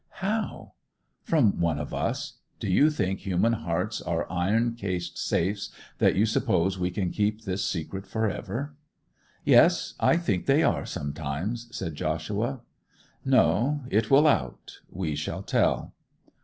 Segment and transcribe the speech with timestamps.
[0.09, 0.73] 'How?'
[1.21, 2.39] 'From one of us.
[2.59, 7.43] Do you think human hearts are iron cased safes, that you suppose we can keep
[7.43, 8.73] this secret for ever?'
[9.45, 12.61] 'Yes, I think they are, sometimes,' said Joshua.
[13.23, 13.81] 'No.
[13.91, 14.79] It will out.
[14.89, 15.93] We shall tell.